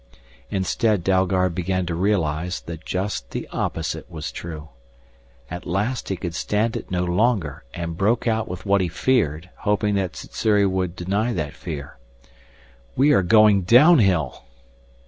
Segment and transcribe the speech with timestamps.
[0.49, 4.69] Instead Dalgard began to realize that just the opposite was true.
[5.51, 9.51] At last he could stand it no longer and broke out with what he feared,
[9.57, 11.99] hoping that Sssuri would deny that fear.
[12.95, 14.43] "We are going downhill!"